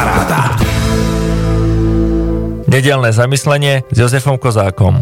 Paráda. 0.00 0.56
Nedelné 2.72 3.12
zamyslenie 3.12 3.84
s 3.92 3.96
Jozefom 4.00 4.40
Kozákom. 4.40 4.96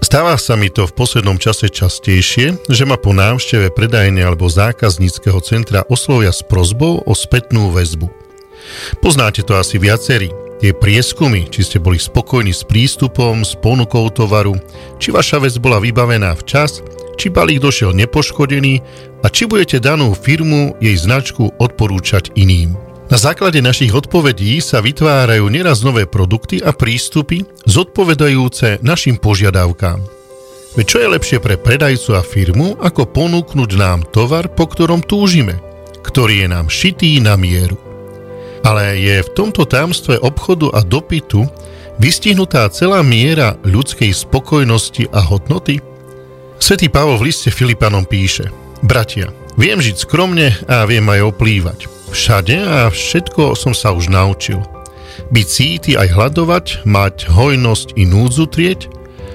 Stáva 0.00 0.40
sa 0.40 0.56
mi 0.56 0.72
to 0.72 0.88
v 0.88 0.96
poslednom 0.96 1.36
čase 1.36 1.68
častejšie, 1.68 2.56
že 2.64 2.84
ma 2.88 2.96
po 2.96 3.12
návšteve 3.12 3.76
predajne 3.76 4.24
alebo 4.24 4.48
zákazníckého 4.48 5.36
centra 5.44 5.84
oslovia 5.92 6.32
s 6.32 6.40
prozbou 6.40 7.04
o 7.04 7.12
spätnú 7.12 7.68
väzbu. 7.68 8.08
Poznáte 9.04 9.44
to 9.44 9.60
asi 9.60 9.76
viacerí. 9.76 10.32
Tie 10.56 10.72
prieskumy, 10.72 11.44
či 11.52 11.60
ste 11.60 11.76
boli 11.76 12.00
spokojní 12.00 12.56
s 12.56 12.64
prístupom, 12.64 13.44
s 13.44 13.52
ponukou 13.60 14.08
tovaru, 14.08 14.56
či 14.96 15.12
vaša 15.12 15.44
vec 15.44 15.52
bola 15.60 15.84
vybavená 15.84 16.32
včas, 16.32 16.80
či 17.20 17.28
balík 17.28 17.60
došiel 17.60 17.92
nepoškodený 17.92 18.80
a 19.20 19.28
či 19.28 19.44
budete 19.44 19.84
danú 19.84 20.16
firmu, 20.16 20.80
jej 20.80 20.96
značku 20.96 21.52
odporúčať 21.60 22.32
iným. 22.40 22.83
Na 23.14 23.22
základe 23.30 23.62
našich 23.62 23.94
odpovedí 23.94 24.58
sa 24.58 24.82
vytvárajú 24.82 25.46
neraz 25.46 25.86
nové 25.86 26.02
produkty 26.02 26.58
a 26.58 26.74
prístupy 26.74 27.46
zodpovedajúce 27.62 28.82
našim 28.82 29.22
požiadavkám. 29.22 30.02
Veď 30.74 30.82
čo 30.82 30.98
je 30.98 31.08
lepšie 31.14 31.38
pre 31.38 31.54
predajcu 31.54 32.10
a 32.18 32.26
firmu, 32.26 32.74
ako 32.82 33.06
ponúknuť 33.06 33.70
nám 33.78 34.02
tovar, 34.10 34.50
po 34.50 34.66
ktorom 34.66 35.06
túžime, 35.06 35.62
ktorý 36.02 36.42
je 36.42 36.48
nám 36.58 36.66
šitý 36.66 37.22
na 37.22 37.38
mieru. 37.38 37.78
Ale 38.66 38.98
je 38.98 39.22
v 39.22 39.30
tomto 39.30 39.62
tajomstve 39.62 40.18
obchodu 40.18 40.74
a 40.74 40.82
dopytu 40.82 41.46
vystihnutá 42.02 42.66
celá 42.74 42.98
miera 43.06 43.54
ľudskej 43.62 44.10
spokojnosti 44.10 45.06
a 45.14 45.22
hodnoty? 45.22 45.78
Svetý 46.58 46.90
Pavol 46.90 47.22
v 47.22 47.30
liste 47.30 47.54
Filipanom 47.54 48.10
píše 48.10 48.50
Bratia, 48.82 49.30
viem 49.54 49.78
žiť 49.78 50.02
skromne 50.02 50.50
a 50.66 50.82
viem 50.82 51.06
aj 51.06 51.30
oplývať 51.30 51.93
všade 52.14 52.56
a 52.62 52.86
všetko 52.94 53.58
som 53.58 53.74
sa 53.74 53.90
už 53.90 54.06
naučil. 54.06 54.62
Byť 55.34 55.46
síty 55.50 55.90
aj 55.98 56.14
hľadovať, 56.14 56.86
mať 56.86 57.26
hojnosť 57.26 57.98
i 57.98 58.06
núdzu 58.06 58.46
trieť, 58.46 58.86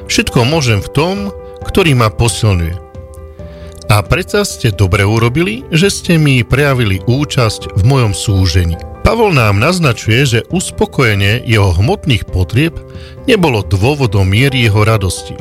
všetko 0.07 0.47
môžem 0.47 0.79
v 0.79 0.91
tom, 0.95 1.15
ktorý 1.67 1.99
ma 1.99 2.07
posilňuje. 2.07 2.87
A 3.89 4.05
predsa 4.05 4.45
ste 4.45 4.71
dobre 4.71 5.03
urobili, 5.03 5.65
že 5.73 5.89
ste 5.89 6.15
mi 6.15 6.45
prejavili 6.45 7.01
účasť 7.03 7.73
v 7.75 7.81
mojom 7.83 8.13
súžení. 8.13 8.77
Pavol 9.01 9.33
nám 9.33 9.57
naznačuje, 9.57 10.21
že 10.29 10.47
uspokojenie 10.53 11.41
jeho 11.43 11.73
hmotných 11.73 12.29
potrieb 12.29 12.77
nebolo 13.25 13.65
dôvodom 13.65 14.29
miery 14.29 14.69
jeho 14.69 14.85
radosti. 14.85 15.33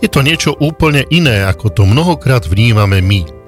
Je 0.00 0.08
to 0.08 0.24
niečo 0.24 0.56
úplne 0.58 1.04
iné, 1.12 1.44
ako 1.44 1.70
to 1.70 1.82
mnohokrát 1.84 2.48
vnímame 2.48 3.04
my– 3.04 3.22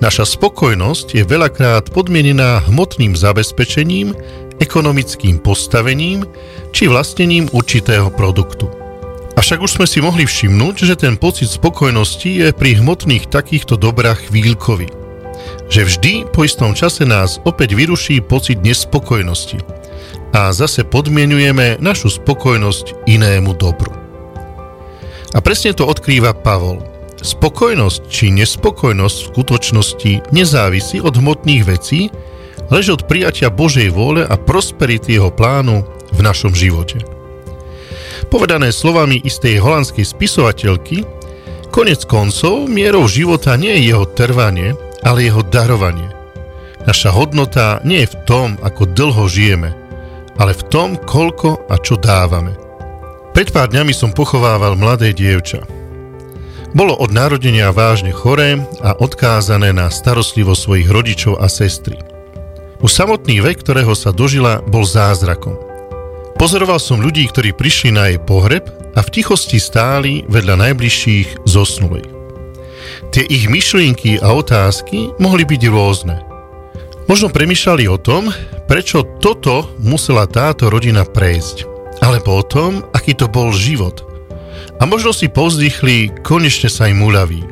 Naša 0.00 0.24
spokojnosť 0.24 1.12
je 1.12 1.28
veľakrát 1.28 1.92
podmienená 1.92 2.64
hmotným 2.72 3.12
zabezpečením, 3.12 4.16
ekonomickým 4.56 5.36
postavením 5.36 6.24
či 6.72 6.88
vlastnením 6.88 7.52
určitého 7.52 8.08
produktu. 8.08 8.72
Avšak 9.36 9.60
už 9.60 9.70
sme 9.76 9.86
si 9.88 10.00
mohli 10.00 10.24
všimnúť, 10.24 10.88
že 10.88 10.96
ten 10.96 11.20
pocit 11.20 11.52
spokojnosti 11.52 12.32
je 12.32 12.48
pri 12.48 12.80
hmotných 12.80 13.28
takýchto 13.28 13.76
dobrách 13.76 14.32
chvíľkový. 14.32 14.88
Že 15.68 15.80
vždy 15.84 16.12
po 16.32 16.48
istom 16.48 16.72
čase 16.72 17.04
nás 17.04 17.36
opäť 17.44 17.76
vyruší 17.76 18.24
pocit 18.24 18.64
nespokojnosti 18.64 19.60
a 20.32 20.48
zase 20.56 20.80
podmienujeme 20.88 21.76
našu 21.76 22.08
spokojnosť 22.08 23.04
inému 23.04 23.52
dobru. 23.52 23.92
A 25.36 25.38
presne 25.44 25.76
to 25.76 25.84
odkrýva 25.84 26.32
Pavol– 26.32 26.80
Spokojnosť 27.20 28.00
či 28.08 28.32
nespokojnosť 28.32 29.16
v 29.20 29.28
skutočnosti 29.28 30.12
nezávisí 30.32 31.04
od 31.04 31.20
hmotných 31.20 31.68
vecí, 31.68 32.08
lež 32.72 32.96
od 32.96 33.04
prijatia 33.04 33.52
Božej 33.52 33.92
vôle 33.92 34.24
a 34.24 34.40
prosperity 34.40 35.20
jeho 35.20 35.28
plánu 35.28 35.84
v 36.16 36.20
našom 36.24 36.56
živote. 36.56 37.04
Povedané 38.32 38.72
slovami 38.72 39.20
istej 39.20 39.60
holandskej 39.60 40.06
spisovateľky, 40.06 41.04
konec 41.68 42.08
koncov 42.08 42.70
mierou 42.72 43.04
života 43.04 43.58
nie 43.60 43.74
je 43.80 43.92
jeho 43.92 44.06
trvanie, 44.08 44.72
ale 45.04 45.28
jeho 45.28 45.44
darovanie. 45.44 46.08
Naša 46.88 47.12
hodnota 47.12 47.84
nie 47.84 48.08
je 48.08 48.12
v 48.16 48.20
tom, 48.24 48.48
ako 48.64 48.88
dlho 48.88 49.28
žijeme, 49.28 49.76
ale 50.40 50.56
v 50.56 50.62
tom, 50.72 50.96
koľko 50.96 51.68
a 51.68 51.76
čo 51.76 52.00
dávame. 52.00 52.56
Pred 53.36 53.52
pár 53.52 53.68
dňami 53.68 53.92
som 53.92 54.10
pochovával 54.10 54.74
mladé 54.74 55.12
dievča. 55.12 55.79
Bolo 56.70 56.94
od 56.94 57.10
narodenia 57.10 57.74
vážne 57.74 58.14
choré 58.14 58.62
a 58.78 58.94
odkázané 58.94 59.74
na 59.74 59.90
starostlivosť 59.90 60.60
svojich 60.62 60.88
rodičov 60.88 61.42
a 61.42 61.50
sestry. 61.50 61.98
Už 62.78 62.94
samotný 62.94 63.42
vek, 63.42 63.66
ktorého 63.66 63.90
sa 63.98 64.14
dožila, 64.14 64.62
bol 64.62 64.86
zázrakom. 64.86 65.58
Pozoroval 66.38 66.78
som 66.78 67.02
ľudí, 67.02 67.26
ktorí 67.26 67.58
prišli 67.58 67.90
na 67.90 68.14
jej 68.14 68.22
pohreb 68.22 68.70
a 68.94 69.02
v 69.02 69.12
tichosti 69.12 69.58
stáli 69.58 70.22
vedľa 70.30 70.70
najbližších 70.70 71.42
zosnulej. 71.42 72.06
Tie 73.10 73.26
ich 73.26 73.50
myšlienky 73.50 74.22
a 74.22 74.30
otázky 74.30 75.10
mohli 75.18 75.42
byť 75.42 75.62
rôzne. 75.66 76.22
Možno 77.10 77.34
premyšľali 77.34 77.90
o 77.90 77.98
tom, 77.98 78.30
prečo 78.70 79.02
toto 79.18 79.74
musela 79.82 80.30
táto 80.30 80.70
rodina 80.70 81.02
prejsť, 81.02 81.66
alebo 81.98 82.38
o 82.38 82.46
tom, 82.46 82.86
aký 82.94 83.18
to 83.18 83.26
bol 83.26 83.50
život– 83.50 84.06
a 84.80 84.82
možno 84.88 85.12
si 85.12 85.28
povzdychli, 85.28 86.24
konečne 86.24 86.72
sa 86.72 86.88
im 86.88 87.04
uľaví. 87.04 87.44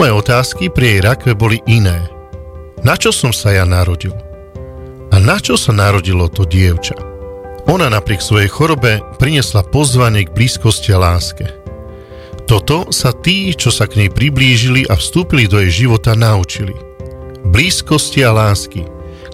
Moje 0.00 0.12
otázky 0.12 0.72
pri 0.72 0.96
jej 0.96 1.00
rakve 1.04 1.32
boli 1.36 1.60
iné. 1.68 2.08
Na 2.80 2.96
čo 2.96 3.12
som 3.12 3.32
sa 3.36 3.52
ja 3.52 3.68
narodil? 3.68 4.16
A 5.12 5.16
na 5.20 5.36
čo 5.40 5.60
sa 5.60 5.72
narodilo 5.72 6.28
to 6.28 6.48
dievča? 6.48 6.96
Ona 7.66 7.90
napriek 7.92 8.20
svojej 8.22 8.48
chorobe 8.48 9.00
priniesla 9.18 9.64
pozvanie 9.66 10.28
k 10.28 10.32
blízkosti 10.32 10.92
a 10.94 11.00
láske. 11.00 11.48
Toto 12.46 12.94
sa 12.94 13.10
tí, 13.10 13.50
čo 13.58 13.74
sa 13.74 13.90
k 13.90 14.06
nej 14.06 14.10
priblížili 14.12 14.86
a 14.86 14.94
vstúpili 14.94 15.50
do 15.50 15.58
jej 15.58 15.84
života, 15.84 16.14
naučili. 16.14 16.76
Blízkosti 17.42 18.22
a 18.22 18.30
lásky, 18.30 18.86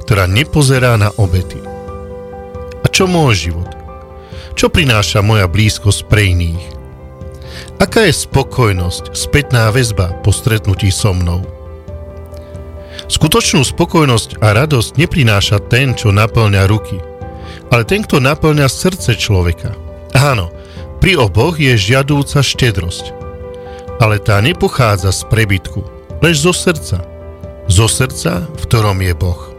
ktorá 0.07 0.25
nepozerá 0.25 0.97
na 0.97 1.13
obety. 1.21 1.61
A 2.81 2.87
čo 2.89 3.05
môj 3.05 3.53
život? 3.53 3.82
Čo 4.53 4.69
prináša 4.69 5.25
moja 5.25 5.49
blízkosť 5.49 6.07
pre 6.07 6.33
iných? 6.33 6.65
Aká 7.83 8.07
je 8.07 8.15
spokojnosť, 8.15 9.11
spätná 9.17 9.69
väzba 9.75 10.15
po 10.23 10.31
stretnutí 10.31 10.89
so 10.95 11.11
mnou? 11.11 11.43
Skutočnú 13.11 13.67
spokojnosť 13.67 14.39
a 14.41 14.55
radosť 14.55 14.97
neprináša 14.97 15.59
ten, 15.67 15.93
čo 15.93 16.15
naplňa 16.15 16.65
ruky, 16.71 16.97
ale 17.69 17.83
ten, 17.85 18.07
kto 18.07 18.23
naplňa 18.23 18.71
srdce 18.71 19.19
človeka. 19.19 19.75
Áno, 20.15 20.49
pri 21.03 21.19
oboch 21.19 21.59
je 21.59 21.75
žiadúca 21.75 22.41
štedrosť, 22.41 23.13
ale 23.99 24.23
tá 24.23 24.39
nepochádza 24.39 25.11
z 25.11 25.27
prebytku, 25.29 25.83
lež 26.23 26.41
zo 26.41 26.55
srdca. 26.55 27.03
Zo 27.67 27.87
srdca, 27.91 28.47
v 28.47 28.63
ktorom 28.65 29.03
je 29.03 29.15
Boh. 29.17 29.52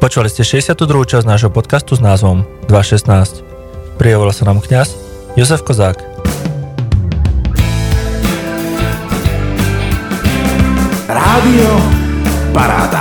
Počúvali 0.00 0.32
ste 0.32 0.40
62. 0.48 0.80
časť 1.04 1.28
nášho 1.28 1.52
podcastu 1.52 1.92
s 1.92 2.00
názvom 2.00 2.48
216. 2.72 3.44
Prijavoval 4.00 4.32
sa 4.32 4.48
nám 4.48 4.64
kňaz 4.64 4.96
Jozef 5.36 5.60
Kozák. 5.60 6.00
Rádio 11.04 11.72
Paráda. 12.56 12.99